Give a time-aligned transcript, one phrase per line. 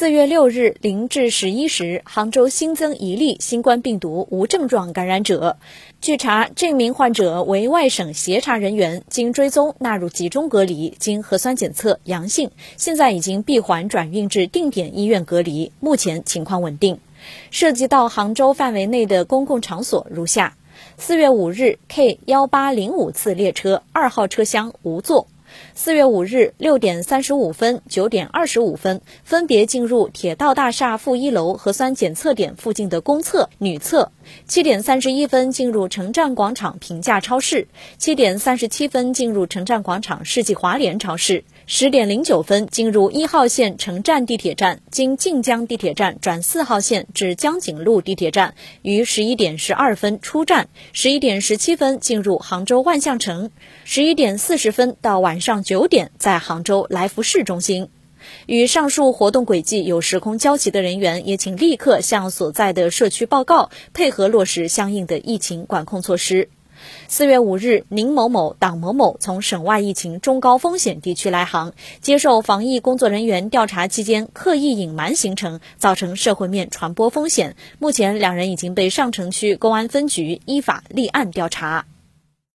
[0.00, 5.58] 四月六日零至十一时，杭州新增一例新冠病毒无症状感染者。
[6.00, 16.98] 据查，这名患者为外省协查人员，经追踪纳入集中隔离，经核酸检测阳性，现在已经闭环转运至定点医院隔离，目前情况稳定。
[17.50, 20.56] 涉及到杭州范围内的公共场所如下：
[20.96, 25.26] 四月五日 K 幺八零五次列车二号车厢无座。
[25.74, 34.10] 四月五日六点三十五分、九点二十五分，分别进入铁道大厦负一楼核酸检测点附近的公厕、女厕；
[34.46, 37.66] 七点三十一分进入城站广场平价超市；
[37.98, 53.50] 七点三十七分进入城站广场世纪华联超市；十点零九分进入一号线城站地铁站，经晋江地铁站转四号线至江景路地铁站，于十一点十二分出站；十一点十七分进入杭州万象城；
[53.84, 55.40] 十一点四十分到晚。
[55.40, 57.88] 上九点，在杭州来福市中心，
[58.46, 66.48] 与上述活动轨迹有时空交集的人员，也请立刻向所在的社区报告，配合落实相应的疫情管控措施。
[67.08, 77.56] 四月五日，宁某某、党某某从省外疫情中高风险地区来杭，接受防疫工作人员调查期间，刻意隐瞒行程，造成社会面传播风险。
[77.78, 81.86] 目前，两人已经被上城区公安分局依法立案调查。